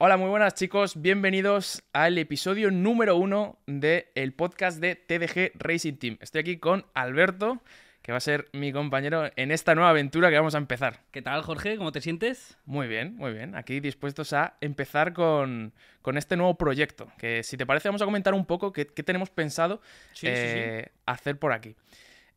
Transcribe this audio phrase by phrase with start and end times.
[0.00, 6.18] Hola, muy buenas chicos, bienvenidos al episodio número uno del podcast de TDG Racing Team.
[6.20, 7.60] Estoy aquí con Alberto,
[8.02, 11.00] que va a ser mi compañero en esta nueva aventura que vamos a empezar.
[11.10, 11.76] ¿Qué tal, Jorge?
[11.76, 12.56] ¿Cómo te sientes?
[12.64, 13.56] Muy bien, muy bien.
[13.56, 17.08] Aquí dispuestos a empezar con, con este nuevo proyecto.
[17.18, 19.80] Que si te parece, vamos a comentar un poco qué, qué tenemos pensado
[20.12, 20.32] Sí, sí, sí.
[20.32, 21.74] eh, hacer por aquí.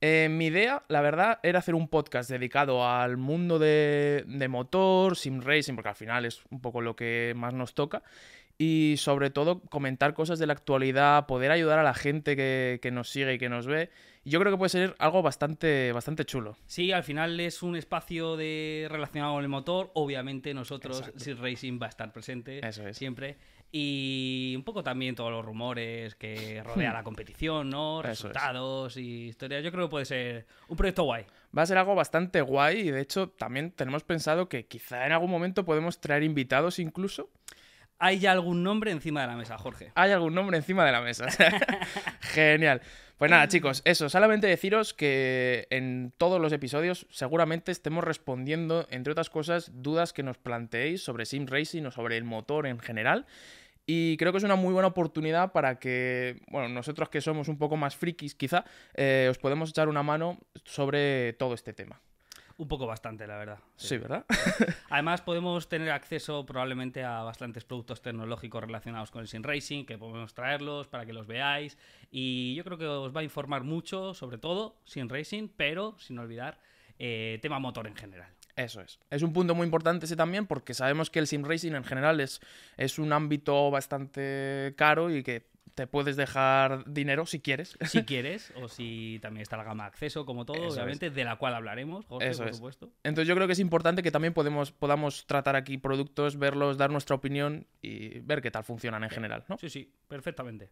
[0.02, 5.15] Eh, mi idea, la verdad, era hacer un podcast dedicado al mundo de, de motor,
[5.15, 8.01] sim racing, porque al final es un poco lo que más nos toca.
[8.57, 12.91] Y sobre todo comentar cosas de la actualidad, poder ayudar a la gente que, que
[12.91, 13.89] nos sigue y que nos ve.
[14.24, 16.55] Yo creo que puede ser algo bastante, bastante chulo.
[16.68, 19.89] Sí, al final es un espacio de relacionado con el motor.
[19.96, 21.04] Obviamente nosotros.
[21.15, 22.97] Sid Racing va a estar presente Eso es.
[22.97, 23.38] siempre.
[23.71, 28.00] Y un poco también todos los rumores que rodea la competición, ¿no?
[28.00, 28.06] Hmm.
[28.06, 28.21] Es.
[28.21, 29.64] Resultados y historias.
[29.64, 31.25] Yo creo que puede ser un proyecto guay.
[31.57, 35.14] Va a ser algo bastante guay y de hecho también tenemos pensado que quizá en
[35.14, 37.30] algún momento podemos traer invitados incluso.
[37.97, 39.92] ¿Hay ya algún nombre encima de la mesa, Jorge?
[39.94, 41.28] Hay algún nombre encima de la mesa.
[42.22, 42.81] Genial.
[43.22, 49.11] Pues nada, chicos, eso, solamente deciros que en todos los episodios seguramente estemos respondiendo, entre
[49.11, 53.28] otras cosas, dudas que nos planteéis sobre Sim Racing o sobre el motor en general.
[53.85, 57.57] Y creo que es una muy buena oportunidad para que, bueno, nosotros que somos un
[57.57, 61.99] poco más frikis, quizá, eh, os podemos echar una mano sobre todo este tema.
[62.57, 63.57] Un poco bastante, la verdad.
[63.75, 64.23] Sí, ¿verdad?
[64.91, 69.97] Además, podemos tener acceso probablemente a bastantes productos tecnológicos relacionados con el Sim Racing, que
[69.97, 71.77] podemos traerlos para que los veáis.
[72.11, 76.19] Y yo creo que os va a informar mucho, sobre todo, Sim Racing, pero sin
[76.19, 76.59] olvidar
[76.99, 78.29] eh, tema motor en general.
[78.55, 78.99] Eso es.
[79.09, 82.19] Es un punto muy importante ese también porque sabemos que el sim racing en general
[82.19, 82.41] es,
[82.77, 87.77] es un ámbito bastante caro y que te puedes dejar dinero si quieres.
[87.85, 91.23] Si quieres, o si también está la gama de acceso, como todo, Eso obviamente, de
[91.23, 92.55] la cual hablaremos, Jorge, Eso por es.
[92.57, 92.91] supuesto.
[93.03, 96.91] Entonces yo creo que es importante que también podemos, podamos tratar aquí productos, verlos, dar
[96.91, 99.57] nuestra opinión y ver qué tal funcionan en general, ¿no?
[99.57, 100.69] Sí, sí, perfectamente.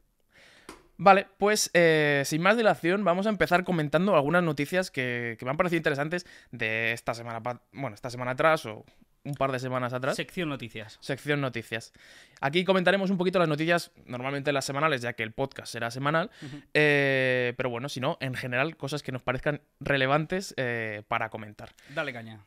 [1.01, 5.51] Vale, pues eh, sin más dilación vamos a empezar comentando algunas noticias que, que me
[5.51, 7.39] han parecido interesantes de esta semana,
[7.71, 8.83] bueno, esta semana atrás o
[9.23, 10.17] un par de semanas atrás.
[10.17, 10.97] Sección noticias.
[10.99, 11.93] Sección noticias.
[12.41, 16.31] Aquí comentaremos un poquito las noticias, normalmente las semanales, ya que el podcast será semanal.
[16.73, 21.69] Eh, pero bueno, si no, en general, cosas que nos parezcan relevantes eh, para comentar.
[21.95, 22.41] Dale caña.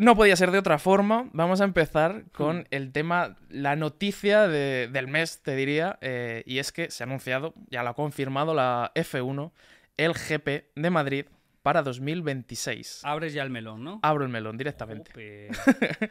[0.00, 1.28] No podía ser de otra forma.
[1.34, 5.98] Vamos a empezar con el tema, la noticia de- del mes, te diría.
[6.00, 9.52] eh, y es que se ha anunciado, ya lo ha confirmado la F1,
[9.98, 11.26] el GP de Madrid
[11.62, 13.02] para 2026.
[13.04, 14.00] Abres ya el melón, ¿no?
[14.02, 15.48] Abro el melón directamente.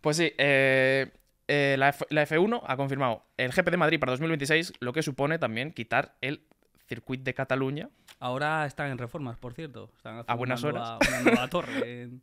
[0.00, 1.10] Pues sí, eh,
[1.46, 5.02] eh, la, F- la F1 ha confirmado el GP de Madrid para 2026, lo que
[5.02, 6.46] supone también quitar el
[6.88, 7.90] circuito de Cataluña.
[8.18, 9.90] Ahora están en reformas, por cierto.
[9.94, 12.22] Están haciendo A buenas una nueva, una nueva torre en,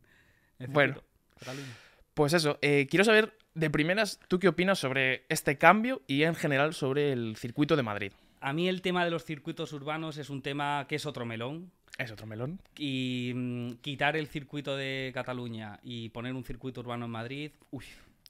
[0.58, 1.02] en Bueno.
[1.38, 1.68] Cataluña.
[2.14, 6.34] Pues eso, eh, quiero saber de primeras, ¿tú qué opinas sobre este cambio y en
[6.34, 8.12] general sobre el circuito de Madrid?
[8.40, 11.70] A mí el tema de los circuitos urbanos es un tema que es otro melón.
[11.96, 12.60] Es otro melón.
[12.76, 17.84] Y mm, quitar el circuito de Cataluña y poner un circuito urbano en Madrid, uy,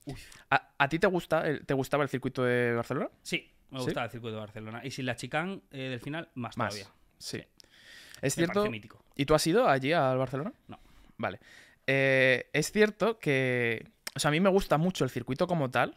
[0.06, 0.16] uy.
[0.50, 3.08] ¿A, a ti te, gusta el- te gustaba el circuito de Barcelona?
[3.22, 3.84] Sí, me ¿Sí?
[3.86, 4.80] gusta el circuito de Barcelona.
[4.84, 6.74] Y sin la chicán eh, del final, más, Más.
[6.74, 6.92] todavía.
[7.18, 7.38] Sí.
[8.22, 8.66] Es Me cierto.
[9.16, 10.52] ¿Y tú has ido allí al Barcelona?
[10.68, 10.78] No.
[11.18, 11.38] Vale.
[11.88, 13.90] Eh, es cierto que.
[14.14, 15.96] O sea, a mí me gusta mucho el circuito como tal,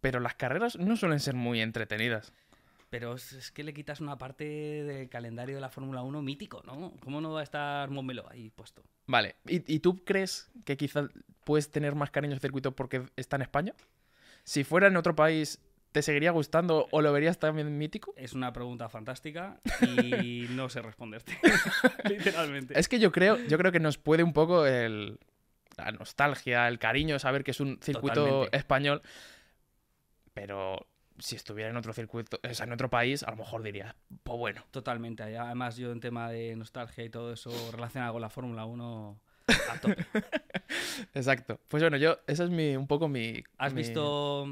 [0.00, 2.32] pero las carreras no suelen ser muy entretenidas.
[2.88, 6.92] Pero es, que le quitas una parte del calendario de la Fórmula 1 mítico, ¿no?
[7.04, 8.82] ¿Cómo no va a estar Montmeló ahí puesto?
[9.06, 9.36] Vale.
[9.46, 11.08] ¿Y, y tú crees que quizá
[11.44, 13.74] puedes tener más cariño al circuito porque está en España?
[14.42, 15.60] Si fuera en otro país,
[15.92, 18.14] ¿te seguiría gustando o lo verías también mítico?
[18.16, 19.60] Es una pregunta fantástica
[20.02, 21.36] y no sé responderte.
[22.08, 22.78] Literalmente.
[22.78, 25.18] Es que yo creo, yo creo que nos puede un poco el,
[25.76, 28.56] la nostalgia, el cariño saber que es un circuito Totalmente.
[28.56, 29.02] español.
[30.34, 30.86] Pero
[31.18, 34.38] si estuviera en otro circuito, o sea, en otro país, a lo mejor diría, pues
[34.38, 34.64] bueno.
[34.70, 35.22] Totalmente.
[35.36, 39.20] Además, yo en tema de nostalgia y todo eso relacionado con la Fórmula 1,
[39.70, 40.06] a tope.
[41.14, 41.60] Exacto.
[41.68, 43.42] Pues bueno, yo, esa es mi, un poco mi.
[43.58, 44.46] ¿Has mi- visto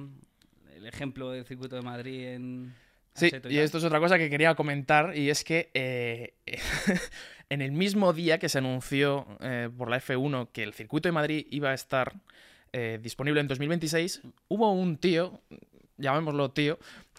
[0.88, 2.74] ejemplo del circuito de Madrid en
[3.18, 6.34] Sí, y esto es otra cosa que quería comentar, y es que eh,
[7.50, 11.12] en el mismo día que se anunció eh, por la F1 que el circuito de
[11.12, 12.14] Madrid iba a estar
[12.72, 15.40] eh, disponible en 2026, hubo un tío,
[15.96, 16.78] llamémoslo tío,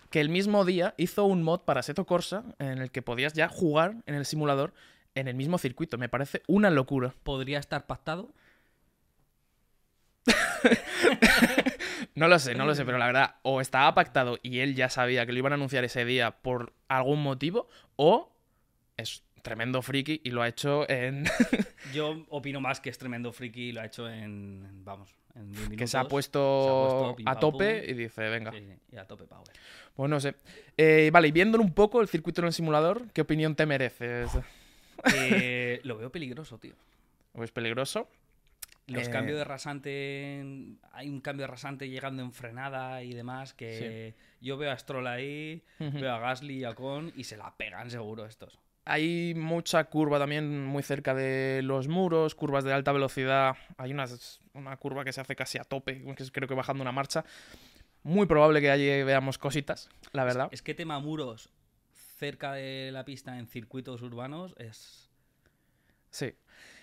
[0.09, 3.49] que el mismo día hizo un mod para Seto Corsa en el que podías ya
[3.49, 4.73] jugar en el simulador
[5.15, 5.97] en el mismo circuito.
[5.97, 7.13] Me parece una locura.
[7.23, 8.29] ¿Podría estar pactado?
[12.19, 14.89] No lo sé, no lo sé, pero la verdad, o estaba pactado y él ya
[14.89, 18.29] sabía que lo iban a anunciar ese día por algún motivo, o
[18.97, 21.23] es tremendo friki y lo ha hecho en...
[21.93, 25.69] Yo opino más que es tremendo friki y lo ha hecho en, vamos, en 10
[25.77, 28.51] que se ha puesto, se ha puesto pim, a tope y dice, venga.
[28.51, 29.47] Sí, sí, y a tope power.
[29.93, 30.35] Pues no sé.
[30.75, 34.29] Eh, vale, y viéndolo un poco el circuito en el simulador, ¿qué opinión te mereces?
[35.15, 36.73] Eh, lo veo peligroso, tío.
[37.35, 38.09] ¿Es peligroso?
[38.89, 40.43] Los Eh, cambios de rasante,
[40.91, 45.07] hay un cambio de rasante llegando en frenada y demás que yo veo a Stroll
[45.07, 48.59] ahí, veo a Gasly y a Con y se la pegan seguro estos.
[48.85, 53.55] Hay mucha curva también muy cerca de los muros, curvas de alta velocidad.
[53.77, 56.81] Hay unas- una curva que se hace casi a tope, que es creo que bajando
[56.81, 57.23] una marcha.
[58.01, 60.47] Muy probable que allí veamos cositas, la verdad.
[60.51, 61.51] Es que tema muros
[62.17, 65.09] cerca de la pista en circuitos urbanos es...
[66.09, 66.33] Sí.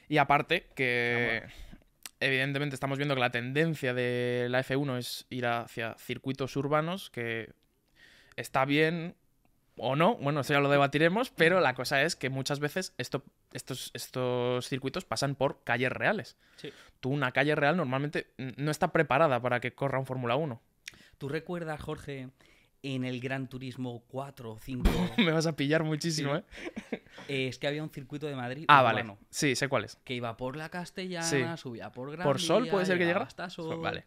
[0.08, 1.42] Y aparte que
[2.20, 7.52] evidentemente estamos viendo que la tendencia de la F1 es ir hacia circuitos urbanos, que
[8.36, 9.16] está bien
[9.78, 13.22] o no, bueno, eso ya lo debatiremos, pero la cosa es que muchas veces esto,
[13.52, 16.36] estos, estos circuitos pasan por calles reales.
[16.56, 16.72] Sí.
[17.00, 20.60] Tú una calle real normalmente no está preparada para que corra un Fórmula 1.
[21.18, 22.30] ¿Tú recuerdas, Jorge,
[22.82, 24.90] en el Gran Turismo 4 o 5?
[25.18, 26.42] Me vas a pillar muchísimo, Sí.
[26.92, 27.02] ¿eh?
[27.28, 29.04] eh, es que había un circuito de Madrid Ah, vale.
[29.30, 29.96] Sí, sé cuál es.
[30.04, 31.62] que iba por la Castellana, Sí.
[31.62, 33.24] subía por Gran ¿Por Sol Vía, puede ser que llegara?
[33.24, 34.04] hasta Sol, Vale.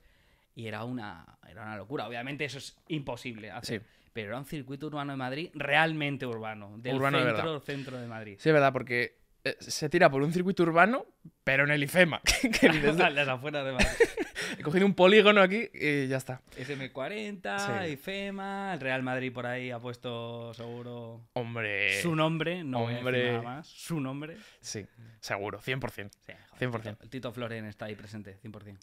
[0.55, 2.05] Y era una, era una locura.
[2.07, 3.81] Obviamente eso es imposible hacer.
[3.81, 3.87] Sí.
[4.11, 6.77] Pero era un circuito urbano de Madrid realmente urbano.
[6.79, 7.61] Del Urbano de centro, verdad.
[7.65, 8.35] centro de Madrid.
[8.39, 9.17] Sí, es verdad, porque
[9.59, 11.05] se tira por un circuito urbano,
[11.43, 12.21] pero en el IFEMA.
[12.59, 12.67] que
[13.03, 13.87] A las afueras de Madrid.
[14.57, 16.41] He cogido un polígono aquí y ya está.
[16.57, 17.91] SM40, Sí.
[17.93, 22.01] IFEMA, el Real Madrid por ahí ha puesto seguro Hombre.
[22.01, 23.31] su nombre, no hombre.
[23.31, 24.37] nada más, su nombre.
[24.61, 24.85] Sí,
[25.19, 26.09] seguro, 100%.
[26.25, 26.81] Sí, joder, 100%.
[26.81, 28.77] Tito- El Tito Floren está ahí presente, 100%.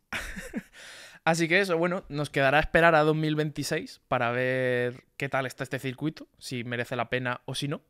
[1.24, 5.78] Así que eso, bueno, nos quedará esperar a 2026 para ver qué tal está este
[5.80, 7.82] circuito, si merece la pena o si no.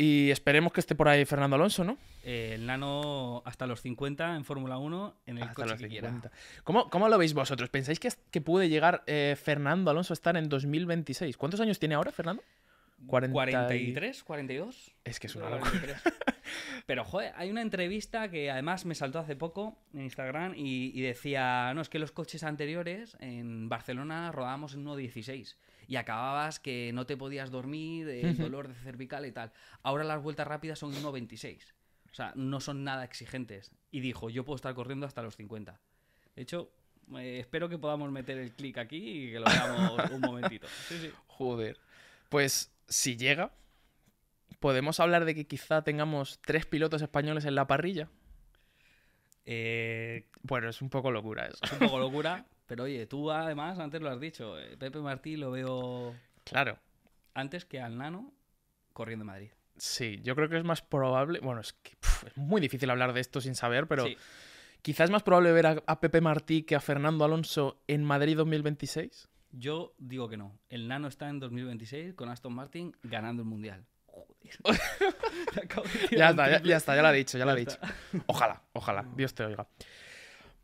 [0.00, 1.98] Y esperemos que esté por ahí Fernando Alonso, ¿no?
[2.22, 5.88] Eh, el nano hasta los 50 en Fórmula 1 en el Hasta coche los que
[5.88, 6.08] quiera.
[6.08, 6.30] 50.
[6.62, 7.68] ¿Cómo, cómo lo veis vosotros?
[7.68, 11.36] ¿Pensáis que, que puede llegar eh, Fernando Alonso a estar en 2026?
[11.36, 12.42] ¿Cuántos años tiene ahora, Fernando?
[13.08, 14.92] 40 y- 43, 42.
[15.04, 15.70] Es que es una locura.
[15.70, 16.02] 43.
[16.86, 21.02] Pero, joder, hay una entrevista que además me saltó hace poco en Instagram y, y
[21.02, 25.56] decía, no, es que los coches anteriores en Barcelona rodábamos en 1.16
[25.88, 29.52] y acababas que no te podías dormir, el dolor de cervical y tal.
[29.82, 31.58] Ahora las vueltas rápidas son 1.26.
[32.12, 33.72] O sea, no son nada exigentes.
[33.90, 35.80] Y dijo, yo puedo estar corriendo hasta los 50.
[36.36, 36.70] De hecho,
[37.16, 40.66] eh, espero que podamos meter el clic aquí y que lo veamos un momentito.
[40.88, 41.10] Sí, sí.
[41.26, 41.78] Joder.
[42.28, 43.50] Pues si llega,
[44.60, 48.10] podemos hablar de que quizá tengamos tres pilotos españoles en la parrilla.
[49.46, 51.58] Eh, Bueno, es un poco locura eso.
[51.62, 55.36] Es un poco locura, pero oye, tú además antes lo has dicho, eh, Pepe Martí
[55.36, 56.78] lo veo Claro.
[57.34, 58.32] antes que al Nano
[58.92, 59.50] corriendo en Madrid.
[59.76, 61.40] Sí, yo creo que es más probable.
[61.40, 61.92] Bueno, es que
[62.26, 64.16] es muy difícil hablar de esto sin saber, pero Sí.
[64.82, 68.36] quizás es más probable ver a, a Pepe Martí que a Fernando Alonso en Madrid
[68.36, 69.28] 2026.
[69.52, 70.58] Yo digo que no.
[70.68, 73.86] El Nano está en 2026 con Aston Martin ganando el Mundial.
[74.06, 74.36] Joder.
[76.10, 77.78] Ya está, ya, ya está, ya lo ha dicho, ya lo ha Ya dicho.
[78.26, 79.66] Ojalá, ojalá, Dios te oiga.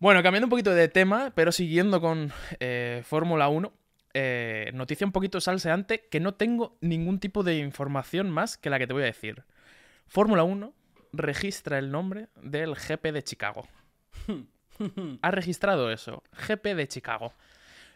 [0.05, 2.31] Bueno, cambiando un poquito de tema, pero siguiendo con
[2.61, 3.73] eh, Fórmula 1,
[4.13, 8.79] eh, noticia un poquito salseante que no tengo ningún tipo de información más que la
[8.79, 9.45] que te voy a decir.
[10.07, 10.75] Fórmula 1
[11.15, 13.67] registra el nombre del GP de Chicago.
[15.23, 17.33] Ha registrado eso, GP de Chicago.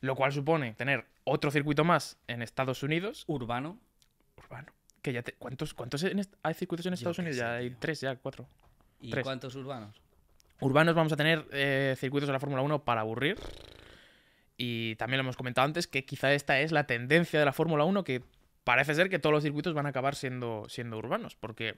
[0.01, 3.79] Lo cual supone tener otro circuito más en Estados Unidos, Urbano.
[4.37, 4.73] urbano.
[5.03, 7.37] Que ya te- ¿Cuántos, cuántos en est- hay circuitos en Estados Unidos?
[7.37, 7.79] sé, ya hay tío.
[7.81, 8.47] tres, ya cuatro.
[9.01, 9.25] ¿Y Tres.
[9.25, 10.01] cuántos urbanos?
[10.61, 13.37] Urbanos vamos a tener eh, circuitos de la Fórmula 1 para aburrir.
[14.57, 17.85] Y también lo hemos comentado antes que quizá esta es la tendencia de la Fórmula
[17.85, 18.23] 1 que
[18.65, 21.37] parece ser que todos los circuitos van a acabar siendo, siendo urbanos.
[21.37, 21.77] Porque,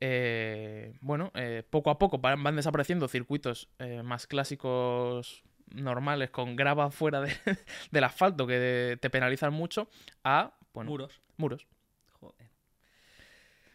[0.00, 6.56] eh, bueno, eh, poco a poco van, van desapareciendo circuitos eh, más clásicos normales con
[6.56, 7.32] grava fuera de-
[7.92, 9.88] del asfalto que te penalizan mucho
[10.24, 11.20] a, bueno, Muros.
[11.36, 11.66] muros.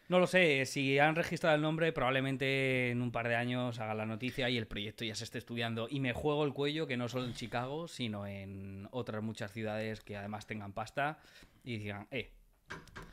[0.08, 3.92] No lo sé, si han registrado el nombre, probablemente en un par de años haga
[3.94, 5.88] la noticia y el proyecto ya se esté estudiando.
[5.90, 10.00] Y me juego el cuello que no solo en Chicago, sino en otras muchas ciudades
[10.02, 11.18] que además tengan pasta
[11.64, 12.30] y digan, eh,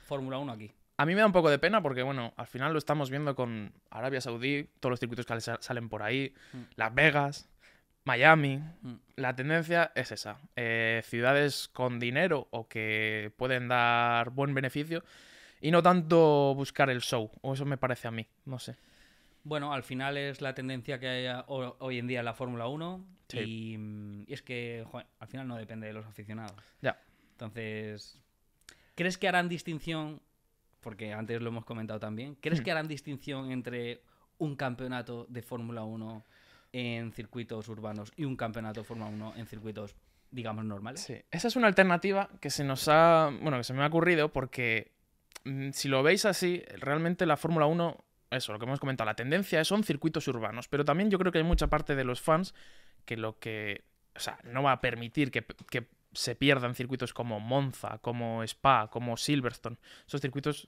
[0.05, 0.71] Fórmula 1 aquí.
[0.97, 3.33] A mí me da un poco de pena porque, bueno, al final lo estamos viendo
[3.35, 6.57] con Arabia Saudí, todos los circuitos que sal- salen por ahí, Mm.
[6.75, 7.50] Las Vegas,
[8.05, 8.57] Miami.
[8.83, 8.93] Mm.
[9.15, 10.38] La tendencia es esa.
[10.55, 15.03] Eh, ciudades con dinero o que pueden dar buen beneficio
[15.63, 17.32] y no tanto buscar el show.
[17.41, 18.75] O eso me parece a mí, no sé.
[19.46, 23.03] Bueno, al final es la tendencia que hay hoy en día en la Fórmula 1
[23.29, 23.39] Sí.
[23.39, 26.55] y, mm, y es que joder, al final no depende de los aficionados.
[26.82, 27.00] Ya.
[27.32, 28.20] Entonces,
[28.96, 30.22] ¿crees que harán distinción?
[30.82, 32.36] Porque antes lo hemos comentado también.
[32.36, 32.63] ¿Crees Hmm.
[32.63, 34.01] que harán distinción entre
[34.38, 36.24] un campeonato de Fórmula 1
[36.74, 39.96] en circuitos urbanos y un campeonato de Fórmula 1 en circuitos,
[40.32, 41.01] digamos, normales.
[41.01, 44.34] Sí, esa es una alternativa que se nos ha, bueno, que se me ha ocurrido
[44.34, 44.91] porque
[45.73, 47.97] si lo veis así, realmente la Fórmula 1,
[48.31, 51.31] eso, lo que hemos comentado, la tendencia es- son circuitos urbanos, pero también yo creo
[51.31, 52.53] que hay mucha parte de los fans
[53.05, 53.83] que lo que,
[54.15, 58.89] o sea, no va a permitir que, que se pierdan circuitos como Monza, como Spa,
[58.91, 59.77] como Silverstone.
[60.07, 60.67] Esos circuitos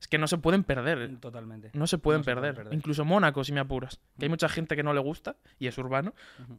[0.00, 1.18] es que no se pueden perder.
[1.20, 1.70] Totalmente.
[1.74, 2.74] No se pueden No se pueden perder.
[2.74, 3.98] Incluso Mónaco, si me apuras.
[4.18, 4.32] Que hay Mm.
[4.32, 6.14] mucha gente que no le gusta y es urbano,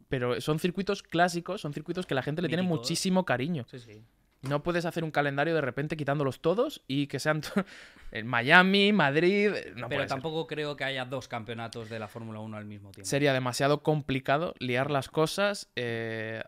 [0.08, 3.64] pero son circuitos clásicos, son circuitos que la gente le tiene muchísimo cariño.
[3.70, 4.04] Sí, sí.
[4.42, 7.40] No puedes hacer un calendario de repente quitándolos todos y que sean
[8.12, 9.50] en Miami, Madrid.
[9.74, 10.08] No Pero ser.
[10.08, 13.08] tampoco creo que haya dos campeonatos de la Fórmula 1 al mismo tiempo.
[13.08, 15.68] Sería demasiado complicado liar las cosas.
[15.76, 16.42] eh,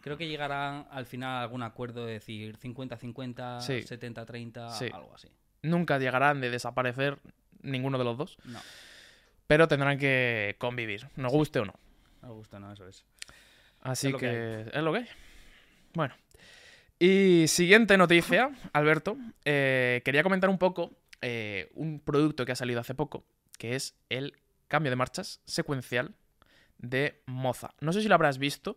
[0.00, 3.82] Creo que llegarán al final a algún acuerdo de decir 50-50, Sí.
[3.82, 4.88] 70-30, Sí.
[4.92, 5.28] algo así.
[5.62, 7.18] nunca llegarán de desaparecer
[7.62, 8.60] ninguno de los dos, No,
[9.48, 11.74] pero tendrán que convivir, nos guste o no.
[12.22, 13.04] no me gusta, no, eso es.
[13.80, 15.08] Así Es que, que es lo que hay.
[15.94, 16.14] Bueno.
[16.98, 19.16] Y siguiente noticia, Alberto.
[19.44, 23.24] eh, quería comentar un poco eh, un producto que ha salido hace poco,
[23.58, 24.34] que es el
[24.68, 26.14] cambio de marchas secuencial
[26.78, 27.74] de Moza.
[27.80, 28.76] No sé si lo habrás visto,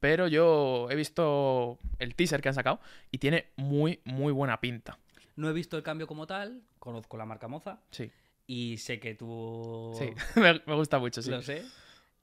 [0.00, 4.98] pero yo he visto el teaser que han sacado y tiene muy, muy buena pinta.
[5.36, 8.10] No he visto el cambio como tal, conozco la marca Moza Sí,
[8.46, 9.94] y sé que tú...
[9.98, 10.10] sí.
[10.40, 11.30] me, gusta mucho, sí.
[11.30, 11.64] Lo sé.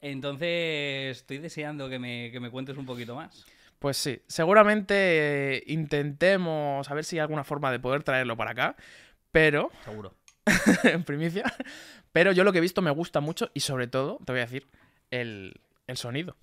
[0.01, 3.46] Entonces estoy deseando que me, que me cuentes un poquito más.
[3.86, 8.75] Pues sí, seguramente intentemos a ver si hay alguna forma de poder traerlo para acá,
[9.32, 10.15] pero Seguro.
[10.86, 11.44] en primicia.
[12.12, 14.46] Pero yo lo que he visto me gusta mucho y sobre todo, te voy a
[14.46, 14.65] decir,
[15.12, 16.36] el, el sonido.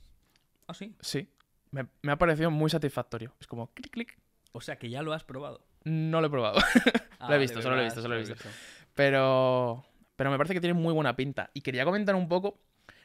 [0.68, 0.94] Ah, sí.
[1.00, 1.26] Sí,
[1.72, 3.34] me, me ha parecido muy satisfactorio.
[3.40, 4.16] Es como clic, clic.
[4.52, 5.66] O sea que ya lo has probado.
[5.82, 6.61] No lo he probado,
[7.18, 8.37] Ah, he visto, solo lo he visto, solo lo he visto.
[8.94, 9.84] pero,
[10.14, 11.50] pero me parece que tiene muy buena pinta.
[11.54, 12.61] Y quería comentar un poco,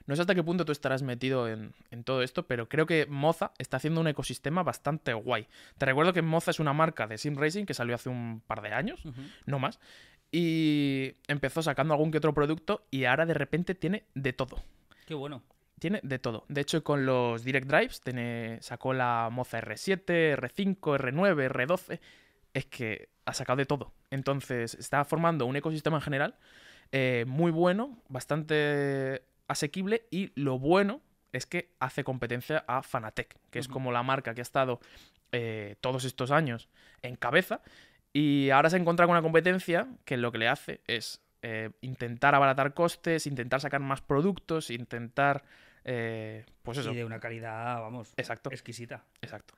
[0.08, 3.06] no sé hasta qué punto tú estarás metido en, en todo esto, pero creo que
[3.06, 5.48] Moza está haciendo un ecosistema bastante guay.
[5.78, 8.62] Te recuerdo que Moza es una marca de Sim Racing que salió hace un par
[8.62, 9.04] de años,
[9.46, 9.80] no más.
[10.32, 14.64] Y empezó sacando algún que otro producto y ahora de repente tiene de todo.
[15.06, 15.44] Qué bueno.
[15.80, 16.46] Tiene de todo.
[16.48, 22.00] De hecho, con los Direct Drives tiene, sacó la Moza R7, R5, R9, R12.
[22.54, 23.94] Es que ha sacado de todo.
[24.10, 26.36] Entonces, está formando un ecosistema en general
[26.92, 31.02] eh, muy bueno, bastante asequible y lo bueno
[31.34, 34.80] es que hace competencia a Fanatec, que es como la marca que ha estado
[35.32, 36.70] eh, todos estos años
[37.02, 37.62] en cabeza
[38.14, 42.34] y ahora se encuentra con una competencia que lo que le hace es eh, intentar
[42.34, 45.44] abaratar costes, intentar sacar más productos, intentar...
[45.84, 46.92] eh, pues eso.
[46.92, 49.04] Y de una calidad, vamos, Exacto, exquisita.
[49.22, 49.54] exacto.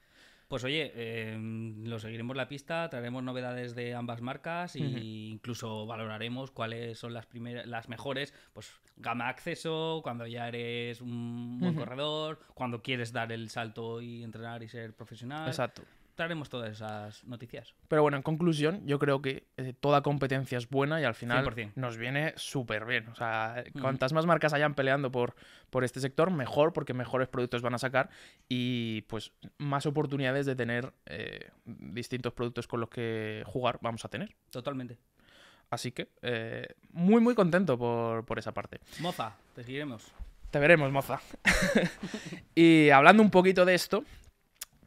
[0.49, 1.37] Pues oye, eh,
[1.83, 7.27] lo seguiremos la pista, traeremos novedades de ambas marcas e incluso valoraremos cuáles son las
[7.27, 13.31] primeras, las mejores, pues gama acceso, cuando ya eres un buen corredor, cuando quieres dar
[13.31, 15.47] el salto y entrenar y ser profesional.
[15.47, 15.83] Exacto.
[16.19, 17.73] Traeremos todas esas noticias.
[17.87, 21.45] Pero bueno, en conclusión, yo creo que eh, toda competencia es buena y al final
[21.45, 21.71] 100%.
[21.75, 23.07] nos viene súper bien.
[23.07, 25.33] O sea, cuantas más marcas hayan peleando por,
[25.69, 28.09] por este sector, mejor, porque mejores productos van a sacar
[28.49, 34.09] y pues más oportunidades de tener eh, distintos productos con los que jugar vamos a
[34.09, 34.35] tener.
[34.49, 34.97] Totalmente.
[35.69, 38.81] Así que eh, muy, muy contento por, por esa parte.
[38.99, 40.11] Moza, te seguiremos.
[40.51, 41.21] Te veremos, moza.
[42.55, 44.03] y hablando un poquito de esto,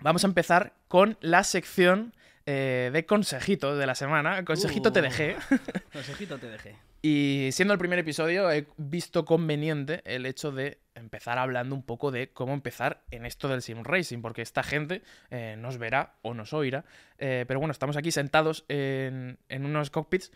[0.02, 2.14] vamos a empezar con la sección
[2.47, 4.44] eh, de consejitos de la semana.
[4.44, 5.02] Consejito te Uh.
[5.04, 5.37] dejé.
[5.92, 6.76] Consejito te dejé.
[7.04, 12.11] Y siendo el primer episodio, he visto conveniente el hecho de empezar hablando un poco
[12.12, 16.32] de cómo empezar en esto del sim racing, porque esta gente eh, nos verá o
[16.35, 16.85] nos oirá.
[17.18, 20.30] Eh, pero bueno, estamos aquí sentados en, en unos cockpits.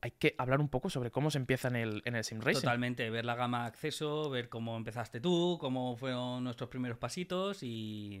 [0.00, 2.60] Hay que hablar un poco sobre cómo se empieza en el, en el sim racing.
[2.62, 7.62] Totalmente, ver la gama de acceso, ver cómo empezaste tú, cómo fueron nuestros primeros pasitos
[7.62, 8.20] y...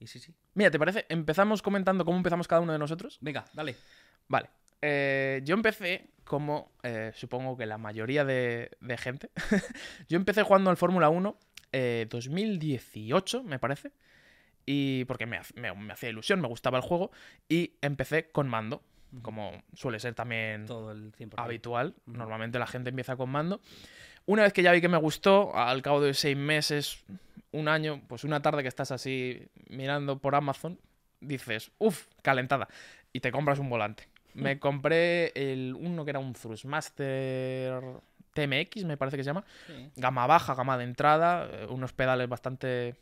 [0.00, 0.32] Y sí, sí.
[0.54, 1.06] Mira, ¿te parece?
[1.08, 3.18] Empezamos comentando cómo empezamos cada uno de nosotros.
[3.20, 3.74] Venga, dale.
[4.28, 4.48] Vale.
[4.80, 9.30] Eh, yo empecé como, eh, supongo que la mayoría de, de gente,
[10.08, 11.36] yo empecé jugando al Fórmula 1
[11.72, 13.92] eh, 2018, me parece,
[14.66, 17.10] y porque me, ha- me- me hacía ilusión, me gustaba el juego,
[17.48, 18.82] y empecé con mando,
[19.22, 21.32] como suele ser también Todo el 100%.
[21.38, 21.94] habitual.
[22.06, 23.60] Normalmente la gente empieza con mando.
[24.26, 27.02] Una vez que ya vi que me gustó, al cabo de seis meses,
[27.52, 30.78] un año, pues una tarde que estás así mirando por Amazon,
[31.20, 32.68] dices, uff, calentada.
[33.12, 34.08] Y te compras un volante.
[34.34, 37.82] Me compré el uno que era un Thrustmaster
[38.34, 39.44] TMX, me parece que se llama.
[39.66, 39.90] Sí.
[39.96, 42.94] Gama baja, gama de entrada, eh, unos pedales bastante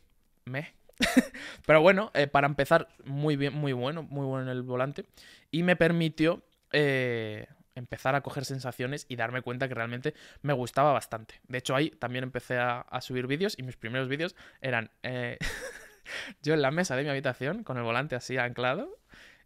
[0.46, 0.72] meh.
[1.66, 5.04] Pero bueno, eh, para empezar, muy bien, muy bueno, muy bueno el volante.
[5.50, 10.92] Y me permitió eh, empezar a coger sensaciones y darme cuenta que realmente me gustaba
[10.92, 11.40] bastante.
[11.46, 15.38] De hecho, ahí también empecé a, a subir vídeos y mis primeros vídeos eran eh,
[16.42, 18.98] yo en la mesa de mi habitación con el volante así anclado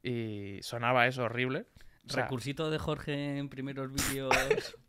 [0.03, 1.67] y sonaba eso horrible.
[2.09, 4.35] O sea, Recursito de Jorge en primeros vídeos.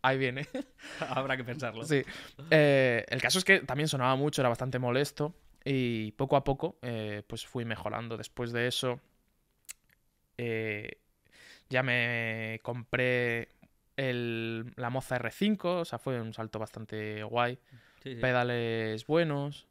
[0.02, 0.48] ahí viene.
[1.00, 1.84] Habrá que pensarlo.
[1.84, 2.02] Sí.
[2.50, 5.34] Eh, el caso es que también sonaba mucho, era bastante molesto.
[5.64, 8.16] Y poco a poco, eh, pues fui mejorando.
[8.16, 9.00] Después de eso,
[10.36, 11.01] eh,
[11.72, 13.48] ya me compré
[13.96, 15.80] el- la Moza R5.
[15.80, 17.58] O sea, fue un salto bastante guay.
[18.02, 18.20] Sí, sí.
[18.20, 19.66] Pedales buenos.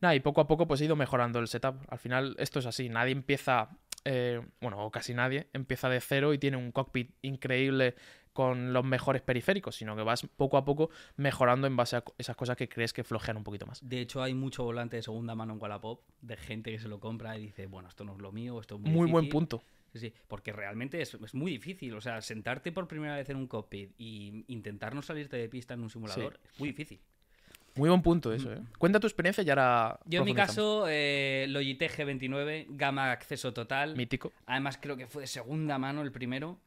[0.00, 1.76] Nada, y poco a poco pues he ido mejorando el setup.
[1.88, 2.88] Al final esto es así.
[2.88, 3.68] Nadie empieza,
[4.04, 7.94] eh, bueno, o casi nadie, empieza de cero y tiene un cockpit increíble
[8.32, 12.36] con los mejores periféricos, sino que vas poco a poco mejorando en base a esas
[12.36, 13.86] cosas que crees que flojean un poquito más.
[13.86, 16.98] De hecho, hay mucho volante de segunda mano en Wallapop de gente que se lo
[17.00, 19.30] compra y dice, bueno, esto no es lo mío, esto es muy Muy buen difícil".
[19.32, 19.62] punto.
[19.94, 21.94] Sí, porque realmente es, es muy difícil.
[21.94, 25.74] O sea, sentarte por primera vez en un cockpit y intentar no salirte de pista
[25.74, 27.00] en un simulador es muy difícil.
[27.76, 28.60] Muy buen punto eso, ¿eh?
[28.78, 33.96] Cuenta tu experiencia y ahora Yo en mi caso, eh, Logitech G29, gama acceso total.
[33.96, 34.32] Mítico.
[34.46, 36.58] Además creo que fue de segunda mano el primero.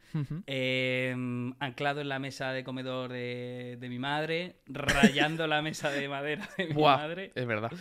[0.48, 1.14] Eh,
[1.60, 6.48] anclado en la mesa de comedor de, de mi madre, rayando la mesa de madera
[6.58, 7.72] de mi Buah, madre es verdad.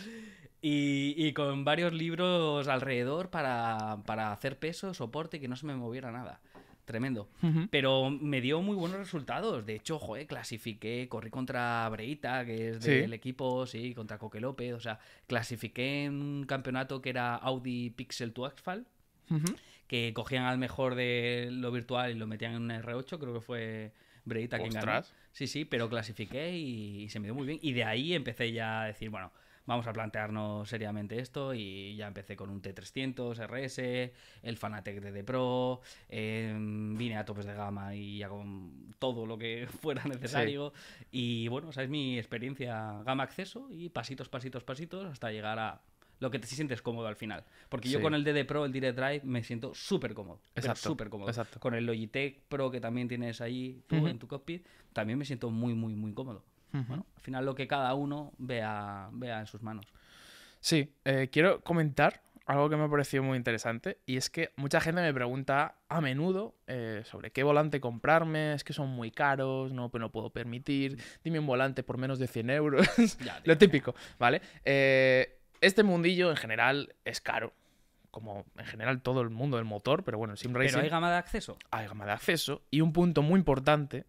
[0.63, 5.65] Y, y con varios libros alrededor para, para hacer peso, soporte y que no se
[5.65, 6.39] me moviera nada.
[6.85, 7.29] Tremendo.
[7.69, 9.65] Pero me dio muy buenos resultados.
[9.65, 12.91] De hecho, joder, clasifiqué, corrí contra Breita, que es Sí.
[12.91, 14.73] del equipo, sí, contra Coque López.
[14.73, 18.43] O sea, clasifiqué en un campeonato que era Audi Pixel to
[19.29, 19.55] Ujú.
[19.87, 23.41] que cogían al mejor de lo virtual y lo metían en un R8, creo que
[23.41, 23.93] fue
[24.25, 25.03] Breita quien ganó.
[25.31, 27.59] Sí, sí, pero clasifiqué y, y se me dio muy bien.
[27.61, 29.31] Y de ahí empecé ya a decir, bueno,
[29.65, 35.23] vamos a plantearnos seriamente esto y ya empecé con un T300 RS, el Fanatec The
[35.23, 40.73] Pro, eh, vine a topes de gama y ya con todo lo que fuera necesario.
[41.11, 45.81] Y bueno, esa es mi experiencia gama acceso y pasitos, pasitos, pasitos hasta llegar a
[46.19, 47.43] lo que te sientes cómodo al final.
[47.69, 50.39] Porque yo con el DD Pro, el Direct Drive, me siento súper cómodo.
[50.55, 51.29] Exacto, Súper cómodo.
[51.29, 51.59] exacto.
[51.59, 55.49] Con el Logitech Pro que también tienes ahí tú en tu cockpit, también me siento
[55.49, 56.43] muy, muy, muy cómodo.
[56.73, 59.85] Bueno, al final lo que cada uno vea, vea en sus manos.
[60.59, 64.81] Sí, eh, quiero comentar algo que me ha parecido muy interesante y es que mucha
[64.81, 69.71] gente me pregunta a menudo eh, sobre qué volante comprarme, es que son muy caros,
[69.71, 72.87] no, no puedo permitir, dime un volante por menos de 100 euros,
[73.19, 74.41] Ya, lo típico, ¿vale?
[74.65, 77.53] Eh, este mundillo en general es caro,
[78.11, 80.89] como en general todo el mundo del motor, pero bueno, el sim racing Pero hay
[80.89, 81.57] gama de acceso.
[81.71, 84.05] hay gama de acceso y un punto muy importante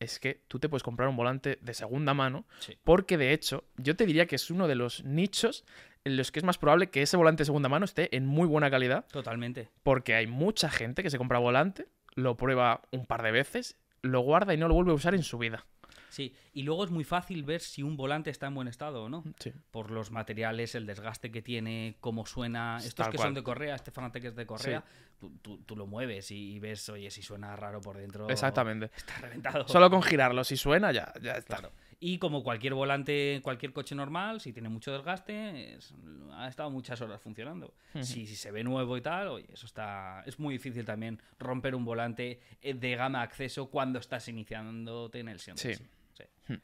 [0.00, 2.76] es que tú te puedes comprar un volante de segunda mano Sí.
[2.84, 5.64] porque de hecho yo te diría que es uno de los nichos
[6.04, 8.46] en los que es más probable que ese volante de segunda mano esté en muy
[8.46, 9.68] buena calidad Totalmente.
[9.82, 14.20] porque hay mucha gente que se compra volante, lo prueba un par de veces, lo
[14.20, 15.66] guarda y no lo vuelve a usar en su vida.
[16.10, 16.34] Sí.
[16.52, 19.24] Y luego es muy fácil ver si un volante está en buen estado o no.
[19.38, 19.52] Sí.
[19.70, 22.78] Por los materiales, el desgaste que tiene, cómo suena.
[22.78, 23.28] Estos Tal que cual.
[23.28, 24.84] son de correa, este Fanatec es de correa,
[25.18, 28.28] tú, tú- tú lo mueves y ves, oye, si suena raro por dentro.
[28.28, 28.90] Exactamente.
[28.96, 29.66] Está reventado.
[29.68, 31.56] Solo con girarlo, si suena, ya, ya está.
[31.58, 31.72] Claro.
[32.00, 35.92] Y como cualquier volante, cualquier coche normal, si tiene mucho desgaste, es-
[36.32, 37.74] ha estado muchas horas funcionando.
[38.02, 40.22] Si, si se ve nuevo y tal, oye, eso está.
[40.24, 45.28] Es muy difícil también romper un volante eh, de gama acceso cuando estás iniciándote en
[45.28, 45.72] el sim Sí.
[46.46, 46.54] Sí.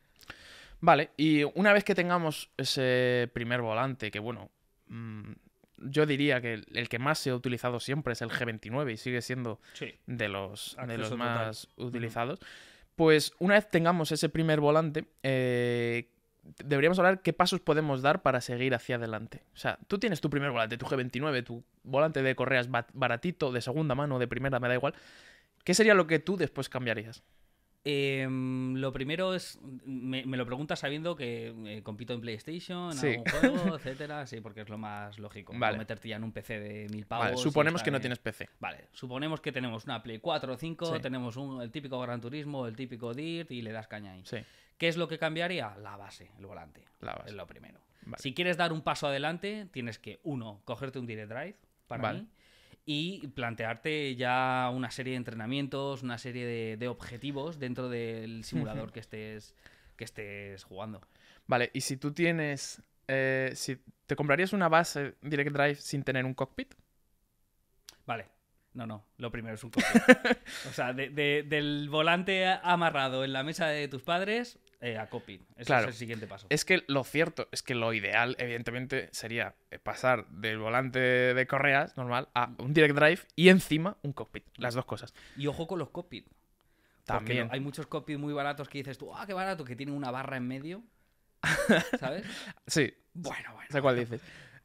[0.81, 4.51] Vale, y una vez que tengamos ese primer volante, que bueno,
[4.89, 5.33] mm,
[5.79, 8.97] yo diría que el, el que más se ha utilizado siempre es el G29 y
[8.97, 9.95] sigue siendo Sí.
[10.07, 11.19] de los, de los total.
[11.19, 12.39] más utilizados.
[12.97, 16.11] Pues una vez tengamos ese primer volante, eh,
[16.63, 19.43] deberíamos hablar qué pasos podemos dar para seguir hacia adelante.
[19.55, 23.51] O sea, tú tienes tu primer volante, tu G29, tu volante de correas ba- baratito,
[23.53, 24.95] de segunda mano, de primera, me da igual.
[25.65, 27.23] ¿Qué sería lo que tú después cambiarías?
[27.87, 29.59] Em, lo primero es.
[29.85, 33.07] Me, me lo preguntas sabiendo que eh, compito en PlayStation, en Sí.
[33.09, 34.27] algún juego, etcétera.
[34.27, 35.53] Sí, porque es lo más lógico.
[35.53, 35.77] no Vale.
[35.77, 37.27] meterte ya en un PC de mil pavos.
[37.27, 38.49] Vale, suponemos que no en- tienes PC.
[38.59, 41.03] Vale, suponemos que tenemos una Play 4 o 5, Sí.
[41.03, 44.23] tenemos un, el típico Gran Turismo, el típico DIRT y le das caña ahí.
[44.25, 44.39] Sí,
[44.79, 45.77] ¿Qué es lo que cambiaría?
[45.77, 46.83] La base, el volante.
[47.01, 47.29] la base.
[47.31, 47.79] Es lo primero.
[48.07, 48.21] Vale.
[48.23, 52.27] Si quieres dar un paso adelante, tienes que, uno, cogerte un Direct Drive, para mí,
[52.87, 58.93] y plantearte ya una serie de entrenamientos, una serie de, de objetivos dentro del simulador
[58.93, 59.55] que estés
[59.97, 61.01] que estés jugando.
[61.47, 62.83] Vale, y si tú tienes.
[63.09, 66.75] eh, si ¿Te comprarías una base Direct Drive sin tener un cockpit?
[68.07, 68.27] Vale.
[68.75, 70.03] No, no, lo primero es un cockpit.
[70.69, 75.09] o sea, de- de- del volante amarrado en la mesa de tus padres eh, a
[75.09, 75.41] cockpit.
[75.57, 75.85] Ese Claro.
[75.85, 76.47] es el siguiente paso.
[76.51, 81.47] Es que lo cierto es que lo ideal, evidentemente, sería eh, pasar del volante de
[81.47, 84.45] correas normal a un Direct Drive y encima un cockpit.
[84.57, 85.15] Las dos cosas.
[85.37, 86.27] Y ojo con los cockpit.
[87.05, 87.49] También.
[87.53, 90.37] hay muchos cockpits muy baratos que dices tú, ah, qué barato, que tiene una barra
[90.39, 90.83] en medio.
[92.01, 92.25] ¿Sabes?
[92.67, 93.69] Sí, Bueno, bueno.
[93.71, 94.21] sé cuál dices.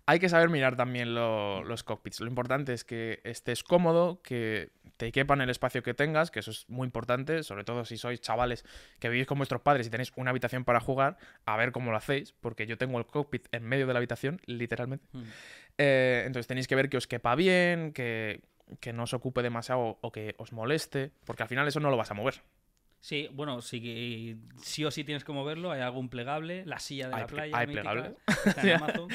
[0.09, 2.19] Hay que saber mirar también lo- los cockpits.
[2.19, 6.39] Lo importante es que estés cómodo, que te quepa en el espacio que tengas, que
[6.39, 8.65] eso es muy importante, sobre todo si sois chavales
[8.99, 11.97] que vivís con vuestros padres y tenéis una habitación para jugar, a ver cómo lo
[11.97, 15.05] hacéis, porque yo tengo el cockpit en medio de la habitación, literalmente.
[15.11, 15.21] Mm.
[15.77, 18.41] Eh, entonces tenéis que ver que os quepa bien, que,
[18.79, 21.97] que no os ocupe demasiado o que os moleste, porque al final eso no lo
[21.97, 22.41] vas a mover.
[23.01, 27.15] Sí, bueno, sí, sí o sí tienes que moverlo, hay algún plegable, la silla de
[27.15, 27.57] Hay la playa.
[27.57, 28.15] hay mítica, plegable.
[28.43, 29.07] que está en Amazon,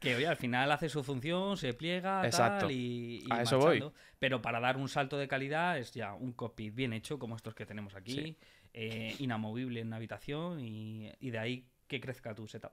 [0.00, 2.66] que oye, al final hace su función, se pliega Exacto.
[2.66, 3.84] tal y, y A eso voy.
[4.18, 7.54] Pero para dar un salto de calidad es ya un cockpit bien hecho, como estos
[7.54, 8.36] que tenemos aquí, Sí.
[8.72, 12.72] eh, inamovible en la habitación y, y de ahí que crezca tu setup.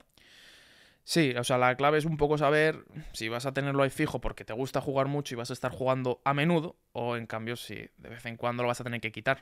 [1.03, 2.83] Sí, o sea, la clave es un poco saber
[3.13, 5.71] si vas a tenerlo ahí fijo porque te gusta jugar mucho y vas a estar
[5.71, 8.99] jugando a menudo, o en cambio si de vez en cuando lo vas a tener
[8.99, 9.41] que quitar.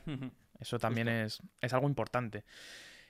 [0.60, 2.44] Eso también es, es algo importante.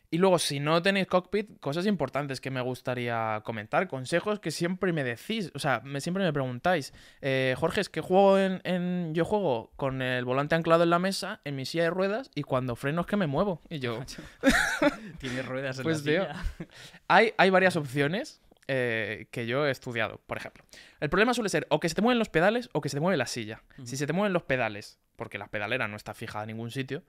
[0.08, 4.92] Y luego, si no tenéis cockpit, cosas importantes que me gustaría comentar, consejos que siempre
[4.92, 9.14] me decís, o sea, me, siempre me preguntáis, eh, Jorge, es que juego en, en-
[9.14, 12.44] Yo juego con el volante anclado en la mesa, en mi silla de ruedas, y
[12.44, 13.62] cuando freno es que me muevo.
[13.68, 13.98] Y yo,
[15.18, 16.68] Tiene ruedas en Pues, la tío, silla.
[17.08, 20.64] hay, hay varias opciones eh, que yo he estudiado, por ejemplo.
[21.00, 23.00] El problema suele ser o que se te mueven los pedales o que se te
[23.00, 23.62] mueve la silla.
[23.84, 27.02] Si se te mueven los pedales, porque la pedalera no está fija en ningún sitio,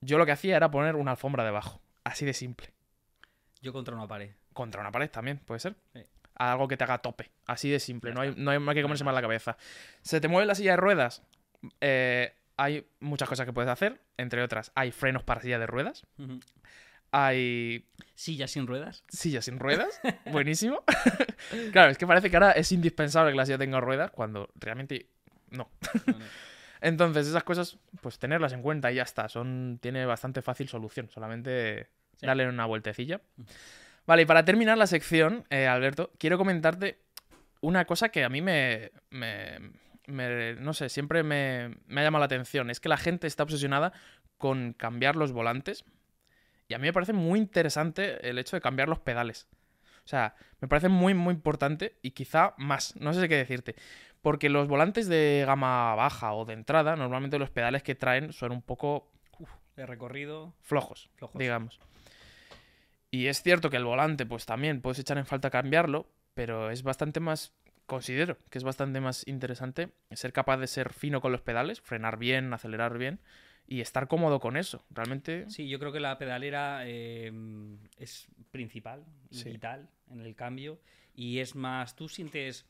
[0.00, 1.80] yo lo que hacía era poner una alfombra debajo.
[2.04, 2.72] Así de simple.
[3.60, 4.30] Yo contra una pared.
[4.52, 5.76] Contra una pared también, puede ser.
[5.94, 6.00] Sí.
[6.36, 7.30] Algo que te haga tope.
[7.46, 8.12] Así de simple.
[8.12, 9.56] No hay, no, hay, que comerse más la cabeza.
[10.02, 11.22] Se te mueve la silla de ruedas.
[11.80, 14.00] eh, hay muchas cosas que puedes hacer.
[14.16, 16.06] Entre otras, hay frenos para silla de ruedas.
[17.10, 19.04] Hay Silla sin ruedas.
[19.08, 20.00] silla sin ruedas.
[20.30, 20.82] Buenísimo.
[21.72, 25.08] claro, es que parece que ahora es indispensable que la silla tenga ruedas cuando realmente
[25.50, 25.70] no.
[26.06, 26.24] No, no.
[26.80, 29.28] Entonces, esas cosas, pues tenerlas en cuenta y ya está.
[29.28, 31.08] Son, tiene bastante fácil solución.
[31.10, 32.26] Solamente Sí.
[32.26, 33.20] darle una vueltecilla.
[34.06, 36.98] Vale, y para terminar la sección, eh, Alberto, quiero comentarte
[37.60, 38.90] una cosa que a mí me.
[39.10, 39.58] me-
[40.06, 42.70] me- no sé, siempre me, me ha llamado la atención.
[42.70, 43.92] Es que la gente está obsesionada
[44.38, 45.84] con cambiar los volantes.
[46.66, 49.46] Y a mí me parece muy interesante el hecho de cambiar los pedales.
[50.04, 52.96] O sea, me parece muy, muy importante y quizá más.
[52.96, 53.74] No sé qué decirte.
[54.28, 58.52] Porque los volantes de gama baja o de entrada, normalmente los pedales que traen son
[58.52, 59.10] un poco
[59.74, 60.52] De recorrido.
[60.60, 61.38] flojos, Flojos.
[61.38, 61.80] digamos.
[63.10, 66.82] Y es cierto que el volante, pues también puedes echar en falta cambiarlo, pero es
[66.82, 67.54] bastante más,
[67.86, 72.18] considero que es bastante más interesante ser capaz de ser fino con los pedales, frenar
[72.18, 73.20] bien, acelerar bien
[73.66, 74.84] y estar cómodo con eso.
[74.90, 77.32] Realmente, Sí, yo creo que la pedalera eh,
[77.96, 79.52] es principal Sí.
[79.52, 80.78] vital en el cambio.
[81.14, 82.66] Y es más, tú sientes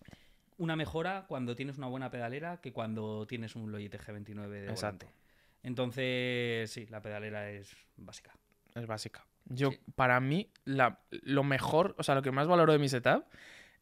[0.58, 5.06] una mejora cuando tienes una buena pedalera que cuando tienes un Logitech G29 de Exacto.
[5.06, 5.18] volante.
[5.62, 8.32] Entonces, sí, la pedalera es básica.
[8.74, 9.24] es básica.
[9.46, 9.80] Yo, Sí.
[9.96, 13.24] para mí, la- lo mejor, o sea, lo que más valoro de mi setup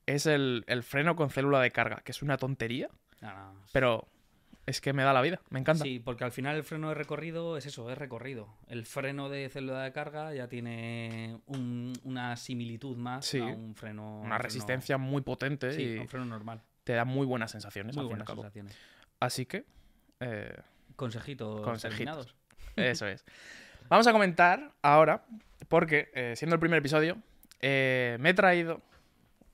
[0.06, 2.88] es el, el freno con célula de carga, que es una tontería,
[3.20, 4.06] es- pero
[4.66, 5.84] es que me da la vida, me encanta.
[5.84, 8.48] Sí, porque al final el freno de recorrido es eso, es recorrido.
[8.68, 13.38] El freno de célula de carga ya tiene un- una similitud más Sí.
[13.40, 14.18] a un freno.
[14.20, 16.62] Una freno- resistencia muy potente Sí, y a un freno normal.
[16.84, 17.94] te da muy buenas sensaciones.
[17.96, 18.42] Muy al fin buenas cabo.
[18.42, 18.76] sensaciones.
[19.20, 19.64] Así que,
[20.20, 20.54] eh,
[20.96, 22.34] Consejitos, Consejitos.
[22.76, 23.24] eso es.
[23.88, 25.24] Vamos a comentar ahora,
[25.68, 27.18] porque eh, siendo el primer episodio,
[27.60, 28.82] eh, me he traído,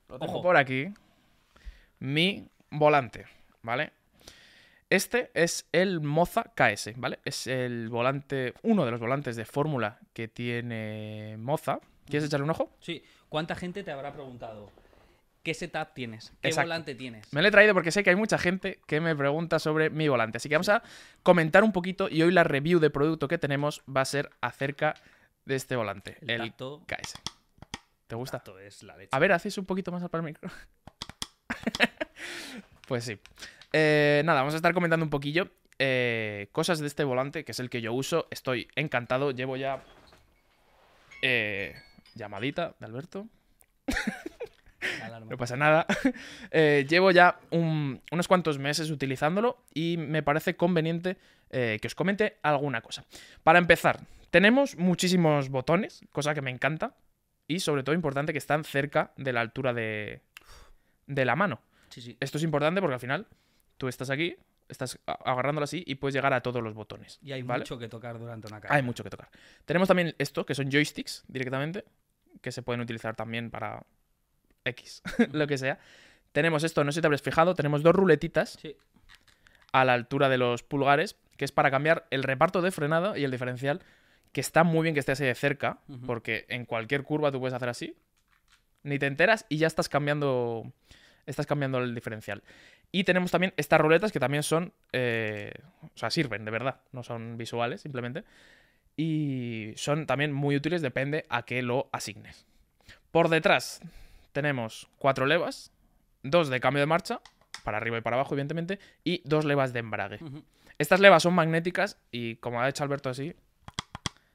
[0.09, 0.43] lo tengo Ojo.
[0.43, 0.89] por aquí,
[1.99, 3.27] mi volante,
[3.63, 3.93] ¿vale?
[4.93, 7.19] Este es el Moza KS, ¿vale?
[7.25, 11.81] Es el volante, uno de los volantes de fórmula que tiene Moza.
[12.05, 12.77] ¿Quieres echarle un ojo?
[12.79, 14.71] Sí, ¿cuánta gente te habrá preguntado
[15.43, 16.35] qué setup tienes?
[16.43, 16.67] ¿Qué Exacto.
[16.67, 17.33] volante tienes?
[17.33, 20.09] Me lo he traído porque sé que hay mucha gente que me pregunta sobre mi
[20.09, 20.37] volante.
[20.37, 20.83] Así que vamos a
[21.23, 24.93] comentar un poquito y hoy la review de producto que tenemos va a ser acerca
[25.47, 27.15] de este volante, El el, tacto, KS.
[28.09, 28.41] ¿Te gusta?
[28.41, 29.09] tacto es la leche.
[29.11, 30.51] A ver, haces un poquito más para el micro.
[32.87, 33.19] pues sí.
[33.73, 37.61] Eh, nada, vamos a estar comentando un poquillo eh, cosas de este volante, que es
[37.61, 38.27] el que yo uso.
[38.31, 39.31] Estoy encantado.
[39.31, 39.83] Llevo ya
[41.23, 41.75] eh,
[42.15, 43.27] llamadita de Alberto.
[45.29, 45.87] No pasa nada.
[46.51, 51.17] Eh, llevo ya un- unos cuantos meses utilizándolo y me parece conveniente
[51.51, 53.05] eh, que os comente alguna cosa.
[53.45, 56.95] Para empezar, tenemos muchísimos botones, cosa que me encanta.
[57.49, 60.21] Y sobre todo importante que están cerca de la altura de,
[61.07, 61.61] de la mano.
[61.89, 62.17] Sí, sí.
[62.21, 63.27] Esto es importante porque al final
[63.79, 64.37] tú estás aquí,
[64.69, 67.19] estás agarrándolo así y puedes llegar a todos los botones.
[67.23, 67.61] Y hay ¿vale?
[67.61, 68.77] mucho que tocar durante una carga.
[68.77, 69.29] Hay mucho que tocar.
[69.65, 71.85] Tenemos también esto, que son joysticks directamente,
[72.41, 73.85] que se pueden utilizar también para
[74.65, 75.79] X, lo que sea.
[76.33, 78.77] Tenemos esto, no sé si te habrás fijado, tenemos dos ruletitas Sí.
[79.73, 83.25] a la altura de los pulgares que es para cambiar el reparto de frenada y
[83.25, 83.81] el diferencial,
[84.33, 87.55] que está muy bien que esté así de cerca, porque en cualquier curva tú puedes
[87.55, 87.97] hacer así,
[88.83, 90.73] ni te enteras y ya estás cambiando,
[91.27, 92.43] estás cambiando el diferencial.
[92.91, 97.03] Y tenemos también estas ruletas que también son, eh, o sea, sirven de verdad, no
[97.03, 98.25] son visuales simplemente.
[98.97, 102.47] Y son también muy útiles, depende a qué lo asignes.
[103.11, 103.81] Por detrás
[104.33, 105.73] tenemos cuatro levas,
[106.23, 107.21] dos de cambio de marcha,
[107.65, 110.19] para arriba y para abajo, evidentemente, y dos levas de embrague.
[110.79, 113.35] Estas levas son magnéticas y, como ha hecho Alberto así,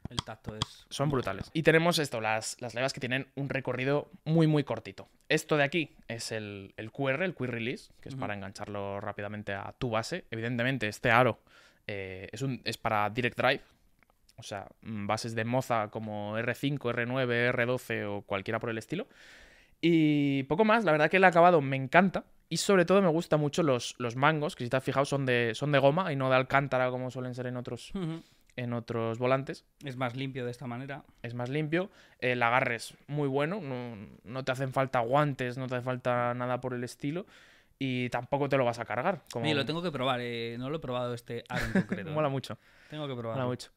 [0.09, 0.85] El tacto es.
[0.89, 1.49] son brutales.
[1.53, 5.09] Y tenemos esto, las, las levas que tienen un recorrido muy, muy cortito.
[5.29, 9.53] Esto de aquí es el, el QR, el Quick Release, que es para engancharlo rápidamente
[9.53, 10.25] a tu base.
[10.31, 11.39] Evidentemente, este aro
[11.87, 13.61] eh, es, un, es para Direct Drive.
[14.37, 19.07] O sea, mm, bases de Moza como R5, R9, R12 o cualquiera por el estilo.
[19.81, 22.25] Y poco más, la verdad que el acabado me encanta.
[22.49, 25.25] Y sobre todo me gustan mucho los, los mangos, que si te has fijado son
[25.25, 27.91] de, son de goma y no de alcántara como suelen ser en otros.
[28.57, 31.03] En otros volantes Es más limpio de esta manera.
[31.23, 31.89] es más limpio.
[32.19, 33.61] El agarre es muy bueno.
[33.61, 37.25] No, no te hacen falta guantes, no te hace falta nada por el estilo.
[37.79, 39.21] Y tampoco te lo vas a cargar.
[39.31, 39.45] Como...
[39.45, 40.19] Oye, lo tengo que probar.
[40.21, 42.09] eh, No lo he probado este aro en concreto.
[42.11, 42.57] Mola mucho.
[42.89, 43.47] Tengo que Mola probarlo.
[43.47, 43.69] mucho.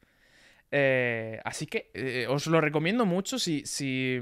[0.71, 4.19] Eh, así que eh, os lo recomiendo mucho si, si,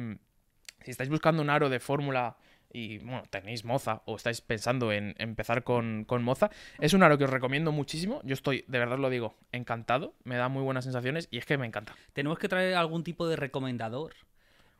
[0.81, 2.35] si estáis buscando un aro de fórmula
[2.71, 6.49] y bueno, tenéis moza o estáis pensando en empezar con, con moza.
[6.79, 8.21] Es un aro que os recomiendo muchísimo.
[8.23, 10.13] Yo estoy, de verdad lo digo, encantado.
[10.23, 11.95] Me da muy buenas sensaciones y es que me encanta.
[12.13, 14.13] Tenemos que traer algún tipo de recomendador.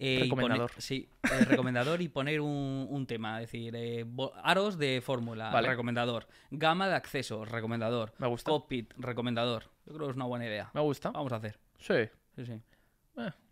[0.01, 0.71] eh, y poner- Recomendador.
[0.77, 3.41] sí, eh, recomendador y poner un, un tema.
[3.41, 4.05] Es decir, eh,
[4.43, 5.67] aros de fórmula, Vale.
[5.67, 6.27] recomendador.
[6.51, 8.13] Gama de accesos, recomendador.
[8.17, 8.49] Me gusta.
[8.49, 9.63] Cockpit, recomendador.
[9.85, 10.69] Yo creo que es una buena idea.
[10.73, 11.11] Me gusta.
[11.11, 11.59] Vamos a hacer.
[11.79, 12.07] Sí.
[12.35, 12.61] Sí, sí.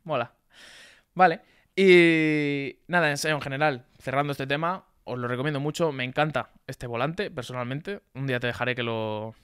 [0.06, 0.32] Mola.
[1.16, 1.42] Vale.
[1.80, 5.92] Y nada, en en general, cerrando este tema, os lo recomiendo mucho.
[5.92, 8.02] Me encanta este volante, personalmente.
[8.16, 9.36] Un día te dejaré que lo.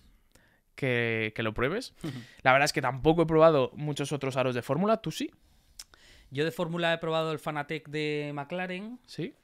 [0.75, 1.93] Que, que lo pruebes.
[2.41, 4.97] La verdad es que tampoco he probado muchos otros aros de fórmula.
[4.97, 5.29] ¿Tú sí?
[6.31, 8.99] Yo de fórmula he probado el Fanatec de McLaren.
[9.05, 9.35] Sí.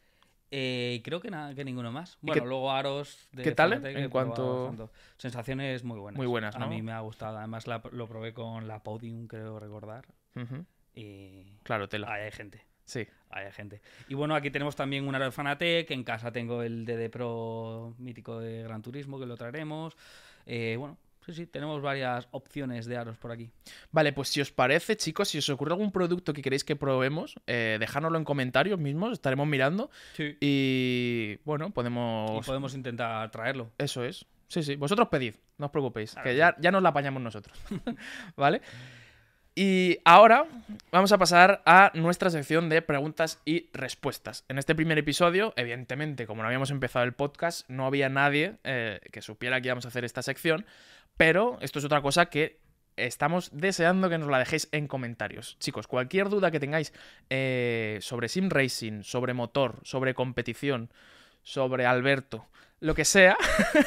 [0.49, 2.17] eh, y creo que, nada, que ninguno más.
[2.23, 4.89] ¿Y Bueno, luego aros de qué tal, Fanatec en cuanto-.
[5.17, 6.17] Sensaciones muy buenas.
[6.17, 6.67] Muy buenas, A ¿no?
[6.69, 7.37] mí me ha gustado.
[7.37, 10.07] Además la- lo probé con la Podium, creo recordar.
[10.95, 12.11] Y Claro, tela.
[12.11, 12.65] ahí hay gente.
[12.89, 13.07] Sí.
[13.29, 13.81] Hay gente.
[14.07, 15.91] Y bueno, aquí tenemos también un aro de Fanatec.
[15.91, 19.95] En casa tengo el DD Pro mítico de Gran Turismo, que lo traeremos.
[20.47, 23.51] Eh, bueno, sí, sí, tenemos varias opciones de aros por aquí.
[23.91, 27.35] Vale, pues si os parece, chicos, si os ocurre algún producto que queréis que probemos,
[27.45, 29.91] eh, dejárnoslo en comentarios mismos, estaremos mirando.
[30.13, 30.35] Sí.
[30.41, 32.43] Y bueno, Y podemos.
[32.47, 33.69] podemos intentar traerlo.
[33.77, 34.25] Eso es.
[34.47, 34.75] Sí, sí.
[34.75, 36.13] Vosotros pedid, no os preocupéis.
[36.13, 37.55] Claro que que ya, ya nos la apañamos nosotros.
[38.35, 38.61] ¿Vale?
[39.61, 40.45] Y ahora
[40.89, 44.45] vamos a pasar a nuestra sección de preguntas y respuestas.
[44.47, 49.01] En este primer episodio, evidentemente, como no habíamos empezado el podcast, no había nadie eh,
[49.11, 50.65] que supiera que íbamos a hacer esta sección,
[51.17, 52.61] pero esto es otra cosa que
[52.95, 55.57] estamos deseando que nos la dejéis en comentarios.
[55.59, 56.93] Chicos, cualquier duda que tengáis
[57.29, 60.89] eh, sobre sim racing, sobre motor, sobre competición,
[61.43, 62.47] sobre Alberto,
[62.79, 63.35] lo que sea,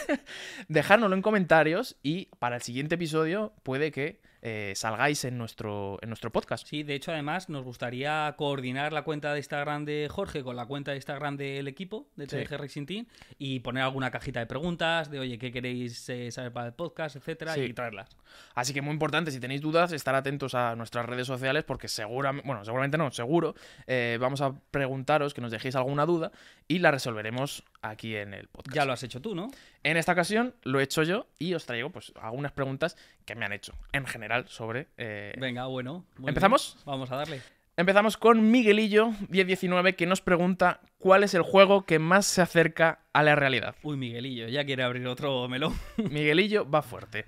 [0.68, 6.08] dejárnoslo en comentarios y para el siguiente episodio puede que eh, salgáis en nuestro, en
[6.10, 6.66] nuestro podcast.
[6.66, 10.66] Sí, de hecho, además, nos gustaría coordinar la cuenta de Instagram de Jorge con la
[10.66, 12.36] cuenta de Instagram del equipo de Sí.
[12.36, 13.06] TDG Racing Team
[13.38, 17.16] y poner alguna cajita de preguntas de, oye, ¿qué queréis eh, saber para el podcast,
[17.16, 17.60] etcétera, Sí.
[17.60, 18.08] y traerlas.
[18.54, 22.46] Así que muy importante, si tenéis dudas, estar atentos a nuestras redes sociales porque seguramente,
[22.46, 23.54] bueno, seguramente no, seguro,
[23.86, 26.32] eh, vamos a preguntaros que nos dejéis alguna duda
[26.66, 28.74] y la resolveremos aquí en el podcast.
[28.74, 29.48] Ya lo has hecho tú, ¿no?
[29.84, 33.44] En esta ocasión lo he hecho yo y os traigo pues algunas preguntas que me
[33.44, 34.88] han hecho en general sobre...
[34.96, 36.04] eh, Venga, bueno.
[36.16, 36.28] bien.
[36.30, 36.76] ¿Empezamos?
[36.84, 37.40] Vamos a darle.
[37.76, 43.00] Empezamos con Miguelillo 1019 que nos pregunta cuál es el juego que más se acerca
[43.14, 43.74] a la realidad.
[43.82, 45.74] Uy, Miguelillo, ya quiere abrir otro melón.
[45.96, 47.24] Miguelillo va fuerte.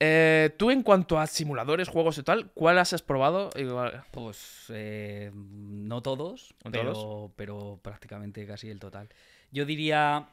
[0.00, 3.50] Eh, Tú en cuanto a simuladores, juegos y tal, ¿cuál has probado?
[4.12, 7.30] Pues eh, no todos, ¿No pero, todos?
[7.34, 9.08] pero prácticamente casi el total.
[9.50, 10.28] Yo diría.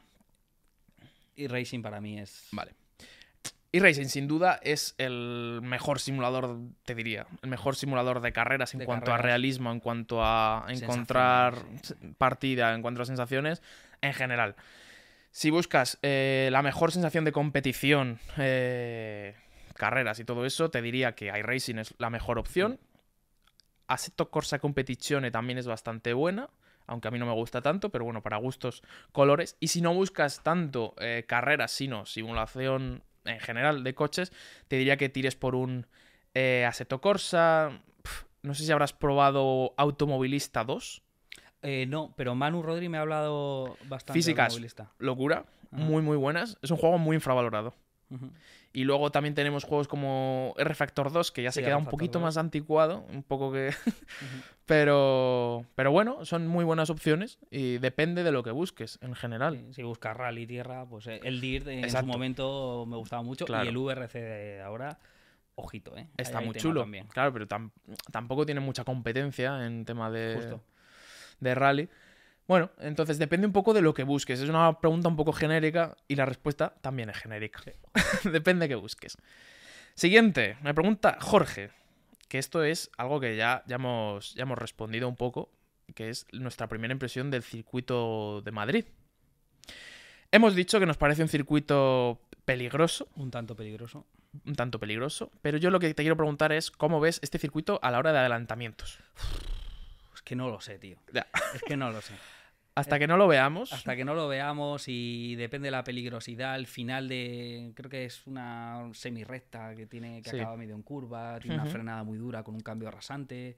[1.34, 2.48] Y Racing para mí es.
[2.52, 2.72] Vale.
[3.76, 7.26] Y Racing, sin duda, es el mejor simulador, te diría.
[7.42, 11.58] El mejor simulador de carreras en De cuanto a realismo, en cuanto a encontrar
[12.16, 13.60] partida, en cuanto a sensaciones,
[14.00, 14.56] en general.
[15.30, 19.34] Si buscas eh, la mejor sensación de competición, eh,
[19.74, 22.80] carreras y todo eso, te diría que iRacing es la mejor opción.
[23.88, 26.48] Assetto Corsa Competizione también es bastante buena,
[26.86, 29.58] aunque a mí no me gusta tanto, pero bueno, para gustos, colores.
[29.60, 34.32] Y si no buscas tanto eh, carreras, sino simulación en general de coches,
[34.68, 35.86] te diría que tires por un
[36.34, 37.80] eh, Assetto Corsa.
[38.42, 41.02] No sé si habrás probado Automovilista 2.
[41.62, 44.36] Eh, no, pero Manu Rodri me ha hablado bastante Físicas.
[44.36, 44.92] de automovilista.
[44.98, 46.58] Locura, muy muy buenas.
[46.62, 47.74] Es un juego muy infravalorado.
[48.72, 51.86] Y luego también tenemos juegos como R Factor 2, que ya se Sí, queda un
[51.86, 52.22] poquito 2.
[52.22, 53.70] más anticuado, un poco que...
[54.66, 59.58] Pero, pero bueno, son muy buenas opciones y depende de lo que busques en general.
[59.68, 62.06] Sí, Si buscas rally tierra, pues eh, el DIR en Exacto.
[62.06, 63.64] su momento me gustaba mucho Claro.
[63.64, 64.98] y el VRC de ahora,
[65.54, 66.08] ojito, ¿eh?
[66.16, 66.80] Está muy chulo.
[66.80, 67.06] también.
[67.06, 67.70] Claro, pero tam-
[68.10, 70.60] tampoco tiene mucha competencia en tema de, Justo.
[71.38, 71.88] de rally.
[72.48, 74.40] Bueno, entonces depende un poco de lo que busques.
[74.40, 77.60] Es una pregunta un poco genérica y la respuesta también es genérica.
[78.24, 79.18] depende de qué busques.
[79.94, 81.70] Siguiente, me pregunta Jorge,
[82.28, 85.50] que esto es algo que ya, ya, hemos, ya hemos respondido un poco,
[85.94, 88.84] que es nuestra primera impresión del circuito de Madrid.
[90.30, 94.06] Hemos dicho que nos parece un circuito peligroso, Un tanto peligroso.
[94.44, 97.80] un tanto peligroso, pero yo lo que te quiero preguntar es cómo ves este circuito
[97.82, 98.98] a la hora de adelantamientos.
[100.14, 100.98] Es que no lo sé, tío.
[101.12, 101.26] Ya.
[101.54, 102.14] Es que no lo sé.
[102.76, 106.56] Hasta que no lo veamos, Hasta que no lo veamos y depende de la peligrosidad,
[106.56, 107.72] el final de.
[107.74, 110.38] Creo que es una semi-recta que tiene que Sí.
[110.38, 111.72] acaba medio en curva, tiene una Ujú.
[111.72, 113.56] frenada muy dura con un cambio rasante.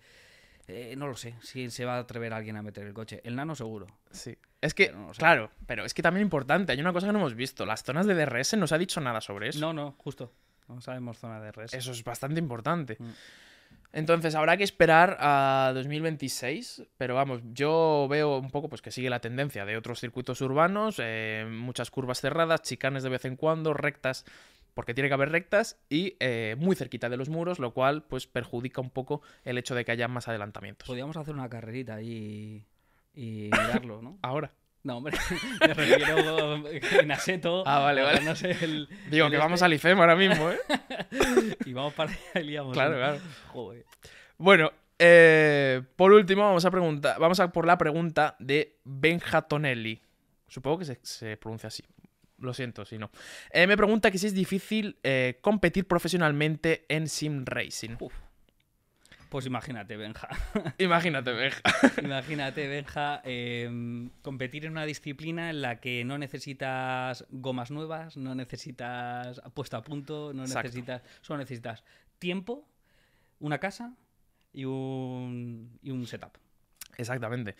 [0.68, 3.20] Eh, no lo sé si se va a atrever alguien a meter el coche.
[3.24, 3.86] El nano seguro.
[4.10, 4.36] sí.
[4.60, 7.20] Es que, Pero no claro, pero es que también importante, hay una cosa que no
[7.20, 9.60] hemos visto, las zonas de DRS no se ha dicho nada sobre eso.
[9.60, 10.32] No, no, justo.
[10.66, 11.72] No sabemos zona de res.
[11.72, 12.96] Eso es bastante importante.
[12.98, 13.10] Mm.
[13.92, 19.08] Entonces habrá que esperar a 2026, pero vamos, yo veo un poco pues que sigue
[19.08, 23.72] la tendencia de otros circuitos urbanos, eh, muchas curvas cerradas, chicanes de vez en cuando,
[23.72, 24.26] rectas,
[24.74, 28.26] porque tiene que haber rectas y eh, muy cerquita de los muros, lo cual pues
[28.26, 30.86] perjudica un poco el hecho de que haya más adelantamientos.
[30.86, 32.66] Podríamos hacer una carrerita ahí
[33.14, 34.18] y mirarlo, ¿no?
[34.22, 34.52] Ahora.
[34.84, 35.16] No, hombre,
[35.60, 36.66] me refiero
[37.00, 37.64] en aseto.
[37.66, 38.20] Ah, vale, vale.
[38.20, 40.58] No sé, el, Digo el que vamos este, al IFEM ahora mismo, ¿eh?
[41.66, 42.72] Y vamos para allá liamos.
[42.72, 42.98] claro, ¿no?
[42.98, 43.20] claro.
[43.48, 43.84] Joder.
[44.38, 47.18] Bueno, eh, por último, vamos a preguntar.
[47.18, 50.00] Vamos a por la pregunta de Benja Tonelli.
[50.46, 51.84] Supongo que se, se pronuncia así.
[52.38, 53.10] Lo siento si no.
[53.50, 57.96] Eh, me pregunta que si es difícil eh, competir profesionalmente en sim racing.
[57.98, 58.14] Uf.
[59.28, 60.28] Pues imagínate, Benja.
[60.78, 61.60] Imagínate, Benja.
[62.02, 68.34] Imagínate, Benja, em, competir en una disciplina en la que no necesitas gomas nuevas, no
[68.34, 70.68] necesitas puesta a punto, no Exacto.
[70.68, 71.02] necesitas.
[71.20, 71.84] Solo necesitas
[72.18, 72.66] tiempo,
[73.38, 73.92] una casa
[74.52, 76.32] y un, y un setup.
[76.96, 77.54] Exactamente.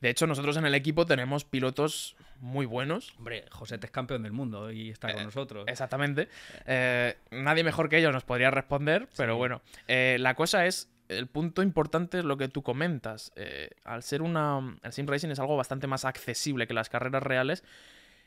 [0.00, 3.14] De hecho, nosotros en el equipo tenemos pilotos muy buenos.
[3.18, 5.64] Hombre, José es campeón del mundo y está con Eh, nosotros.
[5.68, 6.28] Exactamente.
[6.66, 9.38] Eh, nadie mejor que ellos nos podría responder, pero Sí.
[9.38, 9.62] bueno.
[9.86, 13.32] Eh, la cosa es, el punto importante es lo que tú comentas.
[13.36, 14.78] Eh, al ser una...
[14.82, 17.64] El sim racing es algo bastante más accesible que las carreras reales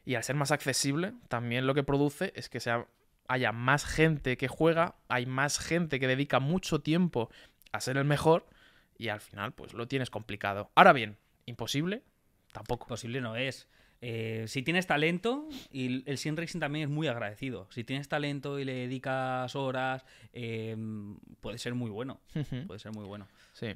[0.06, 2.86] y al ser más accesible, también lo que produce es que sea,
[3.28, 7.30] haya más gente que juega, hay más gente que dedica mucho tiempo
[7.72, 8.46] a ser el mejor
[8.98, 10.70] y al final pues lo tienes complicado.
[10.76, 12.04] Ahora bien, imposible,
[12.52, 12.88] tampoco.
[12.88, 13.68] Posible no es.
[14.02, 17.68] Eh, si tienes talento, y el sim racing también es muy agradecido.
[17.72, 20.76] Si tienes talento y le dedicas horas, eh,
[21.42, 22.20] puede ser muy bueno.
[22.68, 23.28] Puede ser muy bueno.
[23.54, 23.76] Sí.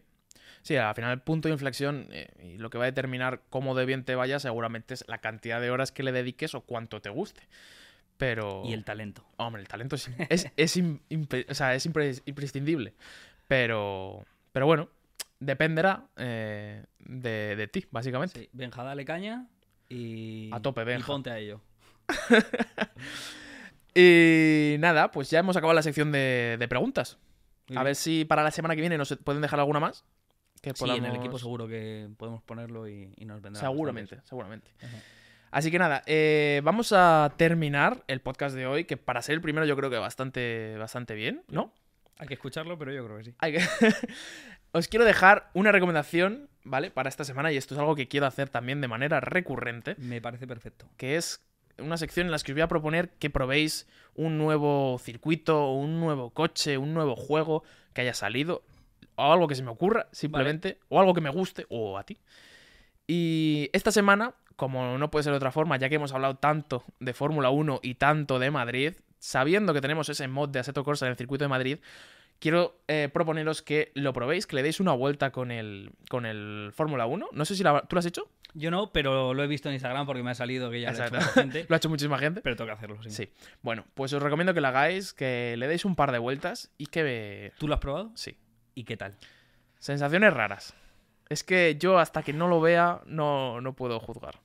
[0.62, 3.76] Sí, al final el punto de inflexión eh, y lo que va a determinar cómo
[3.76, 7.02] de bien te vaya seguramente es la cantidad de horas que le dediques o cuánto
[7.02, 7.42] te guste.
[8.18, 8.64] Pero...
[8.66, 9.26] Y el talento.
[9.38, 12.94] Hombre, el talento es, es, es im- impre- o sea, es impre- imprescindible.
[13.48, 14.26] Pero...
[14.52, 14.90] Pero bueno,
[15.40, 18.42] dependerá eh, de, de ti, básicamente.
[18.42, 19.48] Sí, Benja, dale caña
[19.90, 20.50] y.
[20.54, 21.08] A tope, Y Benja.
[21.08, 21.62] ponte a ello.
[23.96, 27.18] Y nada, pues ya hemos acabado la sección de, de preguntas.
[27.68, 27.86] Muy A bien.
[27.86, 30.06] ver si para la semana que viene nos pueden dejar alguna más.
[30.62, 33.62] Que Sí, en el equipo seguro que podemos ponerlo y, y nos vendrá.
[33.62, 34.72] Seguramente, seguramente.
[34.82, 34.98] Ajá.
[35.52, 39.42] Así que nada, eh, vamos a terminar el podcast de hoy, que para ser el
[39.42, 41.74] primero yo creo que bastante, bastante bien, ¿no?
[42.20, 43.34] Hay que escucharlo, pero yo creo que sí.
[43.40, 43.60] Hay que-
[44.72, 46.92] Os quiero dejar una recomendación, ¿vale?
[46.92, 50.22] Para esta semana, y esto es algo que quiero hacer también de manera recurrente, Me
[50.22, 50.88] parece perfecto.
[50.98, 51.42] que es
[51.80, 56.00] una sección en la que os voy a proponer que probéis un nuevo circuito, un
[56.00, 58.64] nuevo coche, un nuevo juego que haya salido,
[59.16, 62.18] o algo que se me ocurra, simplemente, o algo que me guste, o a ti.
[63.08, 66.84] Y esta semana, como no puede ser de otra forma, ya que hemos hablado tanto
[67.00, 71.06] de Fórmula 1 y tanto de Madrid, sabiendo que tenemos ese mod de Assetto Corsa
[71.06, 71.80] en el circuito de Madrid,
[72.40, 76.72] quiero eh, proponeros que lo probéis, que le deis una vuelta con el, con el
[76.74, 77.30] Fórmula 1.
[77.32, 78.30] No sé si la- tú lo has hecho.
[78.56, 81.04] Yo no, pero lo he visto en Instagram porque me ha salido que ya lo
[81.04, 81.66] ha hecho mucha gente.
[81.70, 82.42] Lo ha hecho muchísima gente.
[82.42, 83.10] pero tengo que hacerlo, sí.
[83.12, 83.30] Sí.
[83.62, 86.88] Bueno, pues os recomiendo que lo hagáis, que le deis un par de vueltas y
[86.88, 87.52] que...
[87.60, 88.12] ¿Tú lo has probado?
[88.16, 88.38] Sí.
[88.74, 89.16] ¿Y qué tal?
[89.78, 90.74] Sensaciones raras.
[91.30, 94.40] Es que yo hasta que no lo vea no, no puedo juzgar.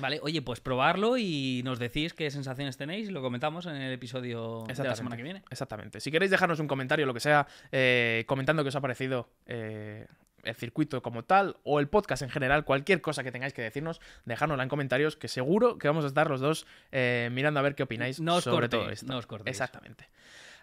[0.00, 3.92] Vale, oye, pues probarlo y nos decís qué sensaciones tenéis y lo comentamos en el
[3.92, 5.42] episodio de la semana que viene.
[5.50, 6.00] Exactamente.
[6.00, 10.06] Si queréis dejarnos un comentario, lo que sea, eh, comentando qué os ha parecido, eh,
[10.42, 14.00] el circuito como tal o el podcast en general, cualquier cosa que tengáis que decirnos,
[14.24, 17.74] dejárnosla en comentarios, que seguro que vamos a estar los dos eh, mirando a ver
[17.74, 19.06] qué opináis No sobre cortéis, todo esto.
[19.12, 19.54] no os cortéis.
[19.54, 20.08] Exactamente.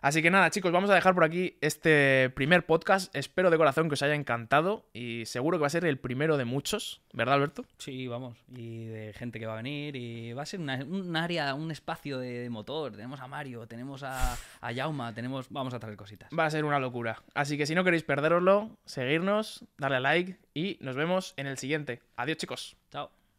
[0.02, 3.14] Así que nada, chicos, vamos a dejar por aquí este primer podcast.
[3.16, 6.38] Espero de corazón que os haya encantado y seguro que va a ser el primero
[6.38, 7.66] de muchos, ¿verdad, Alberto?
[7.80, 8.38] Sí, vamos.
[8.56, 9.96] Y de gente que va a venir.
[9.96, 12.92] Y va a ser una- un área, un espacio de, de motor.
[12.92, 15.48] Tenemos a Mario, tenemos a, a Jauma, tenemos.
[15.50, 16.30] Vamos a traer cositas.
[16.38, 17.24] Va a ser una locura.
[17.34, 21.58] Así que si no queréis perderoslo, seguirnos, darle a like y nos vemos en el
[21.58, 22.02] siguiente.
[22.16, 22.78] Adiós, chicos.
[22.92, 23.17] Chao.